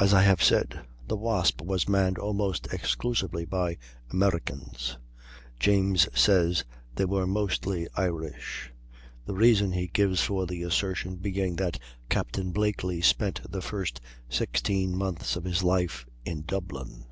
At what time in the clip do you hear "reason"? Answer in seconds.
9.36-9.70